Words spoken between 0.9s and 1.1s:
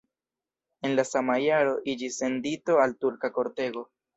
la